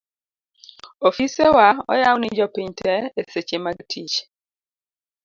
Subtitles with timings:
[1.07, 4.15] ofisewa oyaw ni jopiny te eseche mag tich